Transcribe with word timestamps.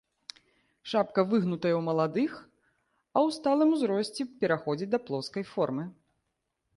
Шапка 0.91 1.21
выгнутая 1.33 1.73
ў 1.75 1.81
маладых, 1.89 2.31
а 3.15 3.17
ў 3.23 3.35
сталым 3.37 3.69
узросце 3.77 4.21
пераходзіць 4.45 4.89
да 4.95 4.99
плоскай 5.11 5.43
формы. 5.53 5.83